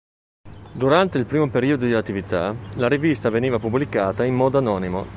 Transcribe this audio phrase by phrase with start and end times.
[0.73, 5.05] Durante il primo periodo di attività la rivista veniva pubblicata in modo anonimo.